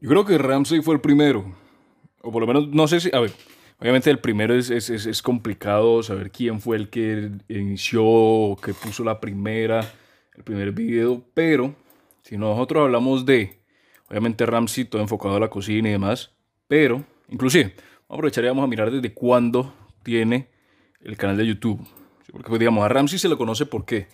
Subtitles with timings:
[0.00, 1.44] Yo creo que Ramsey fue el primero.
[2.22, 3.10] O por lo menos, no sé si.
[3.12, 3.32] A ver,
[3.80, 9.02] obviamente el primero es, es, es, complicado saber quién fue el que inició que puso
[9.02, 9.80] la primera,
[10.36, 11.24] el primer video.
[11.34, 11.74] Pero
[12.22, 13.58] si nosotros hablamos de,
[14.08, 16.30] obviamente Ramsey, todo enfocado a la cocina y demás.
[16.68, 17.74] Pero, inclusive,
[18.08, 19.74] vamos a mirar desde cuándo
[20.04, 20.48] tiene
[21.00, 21.84] el canal de YouTube.
[22.30, 24.06] Porque, pues, digamos, a Ramsey se le conoce por qué.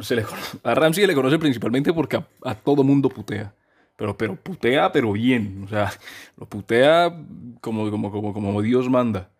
[0.00, 0.24] Se le,
[0.64, 3.54] a Ramsey se le conoce principalmente porque a, a todo mundo putea.
[3.96, 5.62] Pero, pero putea, pero bien.
[5.64, 5.92] O sea,
[6.36, 7.16] lo putea
[7.60, 9.30] como, como, como, como Dios manda.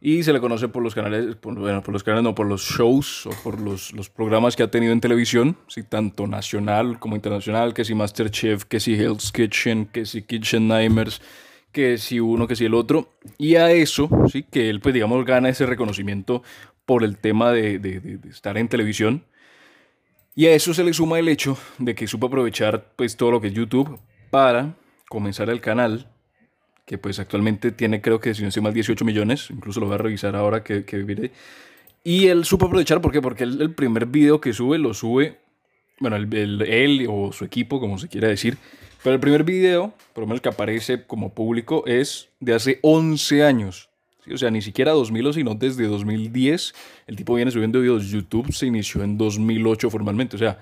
[0.00, 2.62] Y se le conoce por los canales, por, bueno, por los canales, no, por los
[2.62, 5.82] shows o por los, los programas que ha tenido en televisión, ¿sí?
[5.82, 11.22] tanto nacional como internacional, que si Masterchef, que si Hell's Kitchen, que si Kitchen Nightmares,
[11.72, 13.08] que si uno, que si el otro.
[13.38, 16.42] Y a eso, sí, que él, pues digamos, gana ese reconocimiento
[16.84, 19.24] por el tema de, de, de estar en televisión
[20.38, 23.40] y a eso se le suma el hecho de que supo aprovechar pues todo lo
[23.40, 23.98] que es YouTube
[24.30, 24.76] para
[25.08, 26.12] comenzar el canal,
[26.84, 29.94] que pues actualmente tiene creo que si no estoy mal 18 millones, incluso lo voy
[29.94, 31.30] a revisar ahora que, que
[32.04, 33.22] Y él supo aprovechar, ¿por qué?
[33.22, 35.40] Porque el primer video que sube lo sube,
[36.00, 38.58] bueno, el, él o su equipo, como se quiera decir,
[39.02, 43.42] pero el primer video, por lo menos que aparece como público, es de hace 11
[43.42, 43.85] años
[44.32, 46.74] o sea, ni siquiera 2000, sino desde 2010.
[47.06, 48.08] El tipo viene subiendo videos.
[48.08, 50.36] YouTube se inició en 2008 formalmente.
[50.36, 50.58] O sea,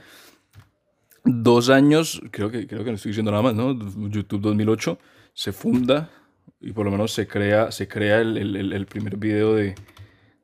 [1.25, 3.73] dos años, creo que, creo que no estoy diciendo nada más, ¿no?
[4.09, 4.99] YouTube 2008
[5.33, 6.11] se funda
[6.61, 9.75] y por lo menos se crea, se crea el, el, el primer video de,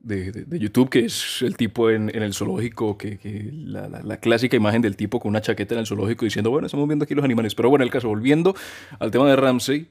[0.00, 4.02] de, de, YouTube, que es el tipo en, en el zoológico, que, que la, la,
[4.02, 7.04] la, clásica imagen del tipo con una chaqueta en el zoológico diciendo, bueno, estamos viendo
[7.04, 7.54] aquí los animales.
[7.54, 8.54] Pero bueno, el caso, volviendo
[8.98, 9.88] al tema de Ramsey,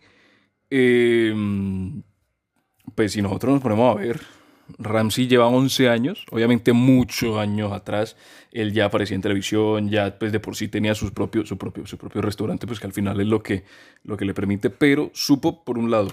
[0.70, 1.34] eh,
[2.96, 4.22] pues si nosotros nos ponemos a ver,
[4.78, 8.16] Ramsey lleva 11 años, obviamente muchos años atrás,
[8.52, 11.86] él ya aparecía en televisión, ya pues de por sí tenía sus propios, su, propio,
[11.88, 13.64] su propio restaurante, pues que al final es lo que,
[14.04, 16.10] lo que le permite, pero supo por un lado,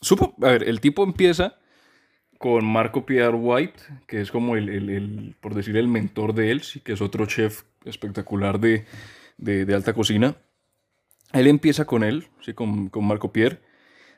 [0.00, 1.56] supo, a ver, el tipo empieza
[2.38, 6.62] con Marco Pierre White, que es como el, el, por decir, el mentor de él,
[6.82, 8.86] que es otro chef espectacular de,
[9.36, 10.36] de, de alta cocina.
[11.34, 12.54] Él empieza con él, ¿sí?
[12.54, 13.60] con, con Marco Pierre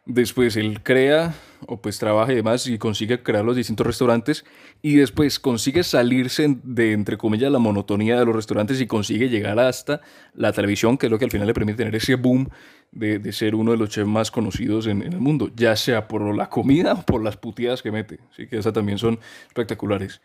[0.04, 1.32] Después él crea
[1.68, 4.44] o pues trabaja y demás y consigue crear los distintos restaurantes
[4.82, 9.60] y después consigue salirse de entre comillas la monotonía de los restaurantes y consigue llegar
[9.60, 10.00] hasta
[10.34, 12.48] la televisión, que es lo que al final le permite tener ese boom
[12.90, 16.08] de, de ser uno de los chefs más conocidos en, en, el mundo, ya sea
[16.08, 20.20] por la comida o por las puteadas que mete, así que esas también son espectaculares.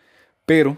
[0.48, 0.76] Pero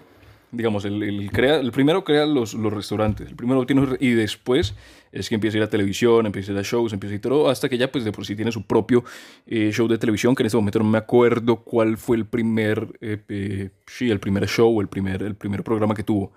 [0.52, 4.74] digamos, el, crea, el primero crea los, los restaurantes, el primero tiene, y después
[5.12, 7.22] es que empieza a ir a televisión, empieza a ir a shows, empieza a ir
[7.22, 9.04] todo, hasta que ya pues de por sí tiene su propio
[9.48, 12.88] eh, show de televisión, que en este momento no me acuerdo cuál fue el primer,
[13.02, 16.32] eh, sí, el primer show, el primer, el primer programa que tuvo.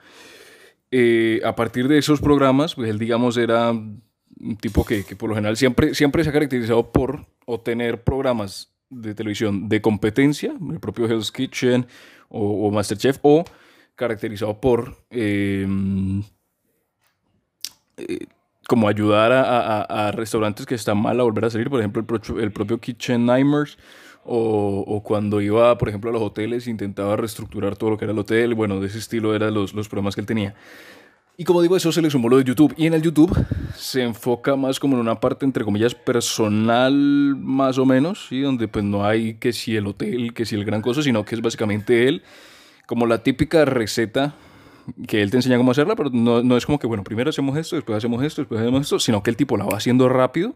[0.90, 5.30] Eh, a partir de esos programas, pues él digamos era un tipo que, que por
[5.30, 10.80] lo general siempre, siempre se ha caracterizado por obtener programas de televisión de competencia, el
[10.80, 11.86] propio Hell's Kitchen
[12.28, 13.44] o, o Masterchef, o
[13.94, 15.66] caracterizado por eh,
[17.97, 18.26] eh,
[18.66, 22.00] como ayudar a, a, a, restaurantes que están mal a volver a salir, por ejemplo,
[22.00, 23.76] el, pro, el propio Kitchen Nightmares,
[24.25, 28.12] o, o, cuando iba, por ejemplo, a los hoteles, intentaba reestructurar todo lo que era
[28.12, 30.54] el hotel, bueno, de ese estilo eran los, los programas que él tenía.
[31.36, 32.72] Y como digo, eso se le sumó lo de YouTube.
[32.76, 33.36] Y en el YouTube
[33.74, 38.42] se enfoca más como en una parte, entre comillas, personal, más o menos, ¿sí?
[38.42, 41.34] donde pues no hay que si el hotel, que si el gran cosa, sino que
[41.34, 42.22] es básicamente él
[42.92, 44.34] como la típica receta
[45.08, 47.56] que él te enseña cómo hacerla, pero no, no, es como que, bueno, primero hacemos
[47.56, 50.54] esto, después hacemos esto, después hacemos esto, sino que el tipo la va haciendo rápido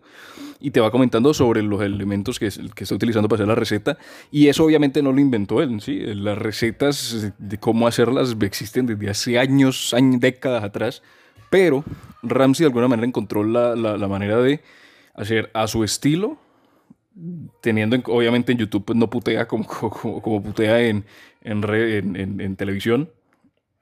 [0.60, 3.96] y te va comentando sobre los elementos que, que está utilizando para hacer la receta.
[4.30, 5.98] Y eso obviamente no lo inventó él, ¿sí?
[5.98, 11.02] Las recetas de cómo hacerlas existen desde hace años, años décadas atrás,
[11.48, 11.84] pero
[12.22, 14.60] Ramsey de alguna manera encontró la, la manera de
[15.14, 16.36] hacer a su estilo
[17.62, 21.04] teniendo obviamente en YouTube pues no putea como, como, como putea en,
[21.42, 23.10] en, en, en, televisión,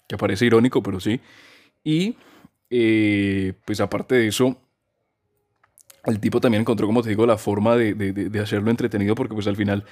[0.09, 1.21] que parece irónico, pero sí.
[1.83, 2.17] Y
[2.71, 4.57] eh, pues aparte de eso,
[6.05, 9.35] el tipo también encontró, como te digo, la forma de, de, de, hacerlo entretenido, porque
[9.35, 9.85] pues al final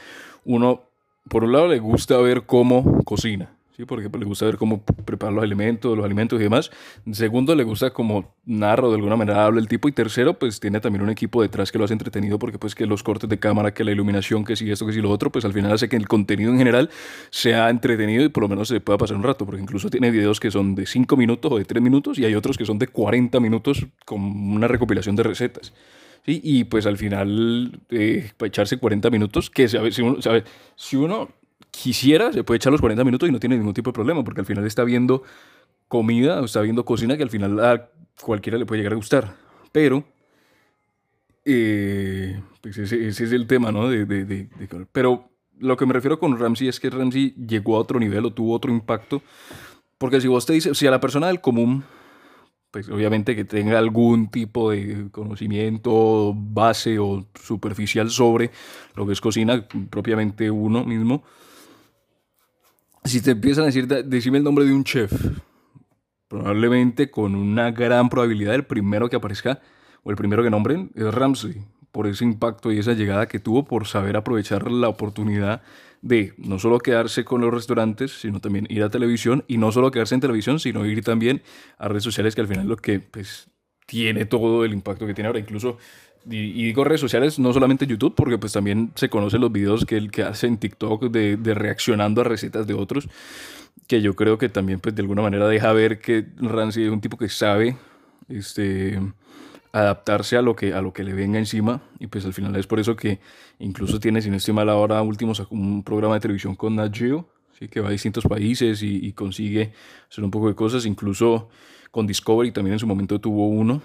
[0.45, 0.85] uno,
[1.29, 3.57] por un lado, le gusta ver cómo cocina.
[3.77, 3.85] ¿Sí?
[3.85, 6.71] Porque le gusta ver cómo prepara los elementos, los alimentos y demás.
[7.13, 9.89] Segundo, le gusta como narro de alguna manera habla el tipo.
[9.89, 12.87] Y tercero, pues tiene también un equipo detrás que lo hace entretenido porque pues que
[12.87, 15.45] los cortes de cámara, que la iluminación, que si esto, que si lo otro, pues
[15.45, 16.91] al final hace que el contenido en general
[17.31, 19.47] sea entretenido y por lo menos se pueda pasar un rato.
[19.47, 22.35] Porque incluso tiene videos que son de 5 minutos o de 3 minutos y hay
[22.35, 25.73] otros que son de 40 minutos con una recopilación de recetas.
[26.25, 26.41] ¿sí?
[26.43, 30.19] Y pues al final, eh, para echarse 40 minutos, que si uno,
[30.77, 31.29] si uno
[31.73, 34.43] quisiera, se puede echar los 40 minutos y no tiene ningún tipo de problema, porque
[34.43, 35.25] al final está viendo
[35.89, 37.91] comida o está viendo cocina que al final a
[38.21, 39.35] cualquiera le puede llegar a gustar.
[39.73, 40.05] Pero
[41.45, 43.89] Eh, pues ese, es el tema, ¿no?
[43.89, 44.49] De,
[44.93, 45.29] pero
[45.59, 48.55] lo que me refiero con Ramsey es que Ramsey llegó a otro nivel o tuvo
[48.55, 49.23] otro impacto.
[49.99, 51.85] Porque si vos te dices, si a la persona del común,
[52.71, 58.51] pues obviamente que tenga algún tipo de conocimiento base o superficial sobre
[58.97, 61.23] lo que es cocina, propiamente uno mismo,
[63.05, 65.13] si te empiezan a decir, decime el nombre de un chef,
[66.29, 69.61] probablemente con una gran probabilidad el primero que aparezca
[70.03, 73.65] o el primero que nombren es Ramsey, por ese impacto y esa llegada que tuvo,
[73.65, 75.63] por saber aprovechar la oportunidad
[76.01, 79.91] de no solo quedarse con los restaurantes, sino también ir a televisión y no solo
[79.91, 81.43] quedarse en televisión, sino ir también
[81.79, 83.49] a redes sociales, que al final es lo que pues,
[83.87, 85.39] tiene todo el impacto que tiene ahora.
[85.39, 85.79] Incluso,
[86.31, 90.09] y, digo redes sociales, no solamente YouTube, porque pues también se conocen los videos que
[90.09, 93.09] que hace en TikTok de, de reaccionando a recetas de otros,
[93.87, 97.01] que yo creo que también pues de alguna manera deja ver que Ramsey es un
[97.01, 97.77] tipo que sabe
[98.29, 98.99] este
[99.73, 102.67] adaptarse a lo que a lo que le venga encima y pues al final es
[102.67, 103.21] por eso que
[103.59, 107.27] incluso tiene sin este mal ahora último un programa de televisión con Nat Geo,
[107.59, 107.69] ¿sí?
[107.69, 109.73] que va a distintos países y, consigue
[110.11, 111.49] hacer un poco de cosas incluso
[111.91, 113.81] con Discovery también en su momento tuvo uno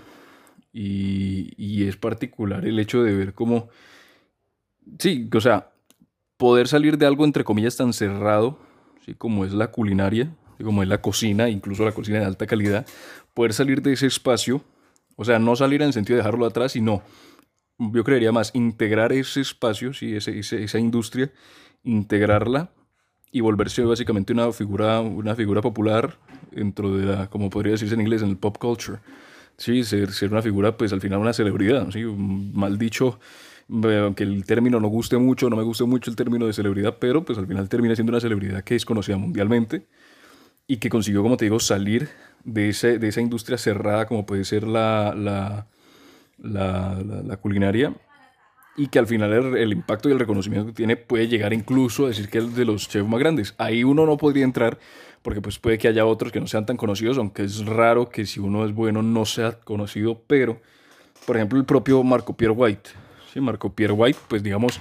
[0.79, 3.69] y, es particular el hecho de ver cómo
[4.99, 5.71] sí o sea
[6.35, 8.59] poder salir de algo entre comillas tan cerrado
[9.05, 9.13] ¿sí?
[9.13, 10.29] como es la culinaria
[10.61, 12.85] como es la cocina incluso la cocina de alta calidad
[13.33, 14.63] poder salir de ese espacio
[15.17, 17.01] o sea, no salir en el sentido de dejarlo atrás, sino,
[17.79, 21.31] yo creería más, integrar ese espacio, sí, ese, esa industria,
[21.83, 22.71] integrarla
[23.31, 26.17] y volverse básicamente una figura, una figura popular
[26.51, 28.99] dentro de la, como podría decirse en inglés, en el pop culture.
[29.57, 32.03] Sí, ser, ser una figura, pues al final una celebridad, ¿sí?
[32.03, 33.19] Mal dicho,
[33.69, 37.25] aunque el término no guste mucho, no me guste mucho el término de celebridad, pero
[37.25, 39.87] pues al final termina siendo una celebridad que es conocida mundialmente
[40.67, 42.09] y que consiguió, como te digo, salir
[42.43, 45.67] de, ese, de esa industria cerrada como puede ser la, la,
[46.37, 47.93] la, culinaria
[48.75, 52.09] y que al final el, impacto y el reconocimiento que tiene puede llegar incluso a
[52.09, 53.55] decir que es de los chefs más grandes.
[53.57, 54.77] Ahí uno no podría entrar
[55.27, 58.25] porque pues puede que haya otros que no sean tan conocidos, aunque es raro que
[58.25, 60.61] si uno es bueno no sea conocido, pero
[61.25, 62.91] por ejemplo el propio Marco Pierre White.
[63.33, 63.41] ¿sí?
[63.41, 64.79] Marco Pierre White, pues digamos,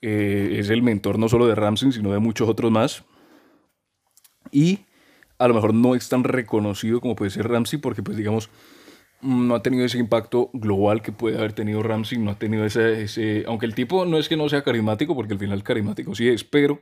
[0.00, 3.04] eh, es el mentor no solo de Ramsey, sino de muchos otros más.
[4.50, 4.86] Y
[5.36, 8.48] a lo mejor no es tan reconocido como puede ser Ramsey, porque pues digamos,
[9.20, 13.02] no ha tenido ese impacto global que puede haber tenido Ramsey, no ha tenido ese,
[13.02, 16.26] ese, aunque el tipo no es que no sea carismático, porque al final carismático sí
[16.26, 16.80] es, pero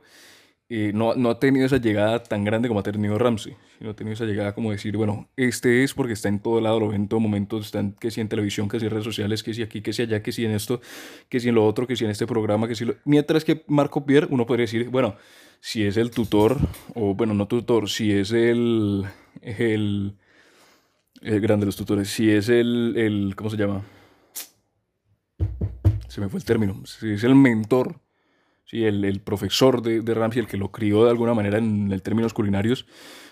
[0.69, 3.95] eh, no, no, ha tenido esa llegada tan grande como ha tenido Ramsey, no ha
[3.95, 7.01] tenido esa llegada como decir, bueno, este es porque está en todo lado, lo ven
[7.01, 9.61] en todo momento, está que si en televisión, que si en redes sociales, que si
[9.61, 10.81] aquí, que si allá, que si en esto,
[11.29, 12.95] que si en lo otro, que si en este programa, que si lo...
[13.03, 15.15] Mientras que Marco Pierre, uno podría decir, bueno,
[15.59, 16.57] si es el tutor,
[16.95, 19.05] o bueno, no tutor, si es el,
[19.41, 20.15] el,
[21.21, 23.83] el grande de los tutores, si es el, el, ¿cómo se llama?
[26.07, 28.02] Se me fue el término, si es el mentor,
[28.65, 31.99] si el, el profesor de, de, Ramsey, el que lo crió de alguna manera en,
[31.99, 32.85] términos culinarios,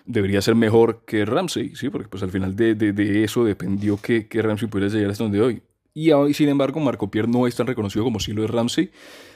[0.05, 1.89] debería ser mejor que Ramsey, ¿sí?
[1.89, 5.41] Porque pues al final de, de, eso dependió que, que Ramsey pudiera llegar hasta donde
[5.41, 5.61] hoy.
[5.93, 8.91] Y hoy, sin embargo, Marco Pierre no es tan reconocido como si lo es Ramsey,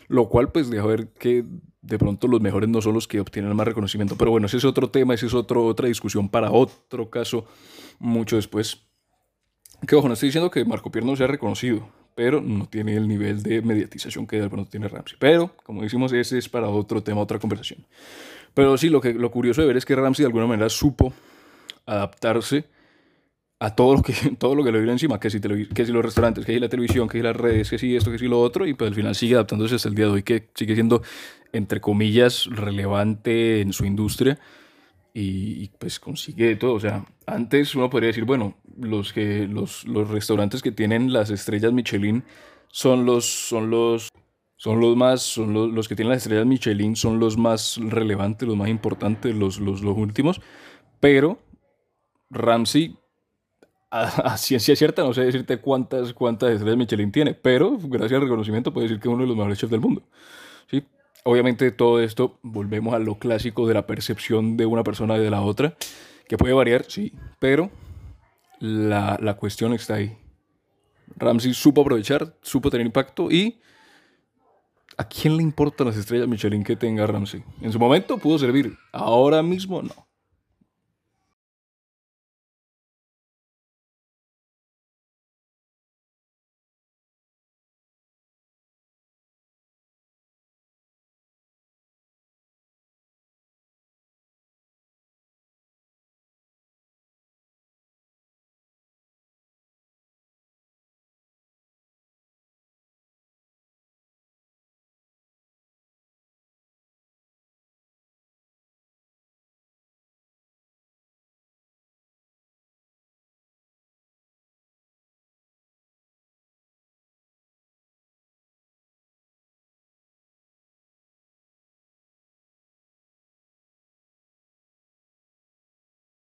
[0.08, 1.44] lo cual pues deja ver que
[1.82, 4.16] de pronto los mejores no son los que obtienen más reconocimiento.
[4.16, 7.46] Pero bueno, ese es otro tema, esa es otro, otra discusión para otro caso
[8.00, 8.84] mucho después.
[9.88, 13.08] Que ojo, no estoy diciendo que Marco Pierre no sea reconocido, pero no tiene el
[13.08, 15.18] nivel de mediatización que de pronto tiene Ramsey.
[15.20, 17.86] Pero, como decimos, ese es para otro tema, otra conversación.
[18.54, 21.14] Pero sí, lo, que, lo curioso de ver es que Ramsey de alguna manera supo
[21.86, 22.66] adaptarse
[23.60, 26.04] a todo lo que, todo lo que le vino encima, que si, que si los
[26.04, 28.40] restaurantes, que si la televisión, que si las redes, que si esto, que si lo
[28.40, 31.04] otro, y pues al final sigue adaptándose hasta el día de hoy, que sigue siendo,
[31.52, 34.40] entre comillas, relevante en su industria
[35.18, 36.74] y, pues consigue todo.
[36.74, 41.30] O sea, antes uno podría decir, bueno, los, que, los, los restaurantes que tienen las
[41.30, 42.26] estrellas Michelin
[42.68, 44.12] son los, son los,
[44.58, 48.46] son los más, son los, los que tienen las estrellas Michelin son los más relevantes,
[48.46, 50.42] los más importantes, los, los, los últimos,
[51.00, 51.40] pero
[52.30, 52.98] Ramsey
[53.92, 58.74] a, ciencia cierta, no sé decirte cuántas, cuántas estrellas Michelin tiene, pero gracias al reconocimiento
[58.74, 60.04] puede decir que es uno de los mejores chefs del mundo.
[60.70, 60.84] ¿sí?
[61.28, 65.32] Obviamente todo esto, volvemos a lo clásico de la percepción de una persona y de
[65.32, 65.76] la otra,
[66.28, 67.72] que puede variar, sí, pero
[68.60, 70.16] la, la cuestión está ahí.
[71.16, 73.60] Ramsey supo aprovechar, supo tener impacto y
[74.98, 77.44] ¿a quién le importan las estrellas Michelin que tenga Ramsey?
[77.60, 80.08] En su momento pudo servir, ahora mismo no.